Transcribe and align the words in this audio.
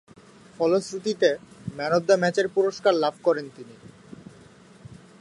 ফলশ্রুতিতে 0.57 1.29
man 1.77 1.91
of 1.97 2.03
the 2.07 2.15
ম্যাচের 2.21 2.47
পুরস্কার 2.55 2.93
লাভ 3.03 3.15
করেন 3.23 3.45
তিনি। 3.55 3.75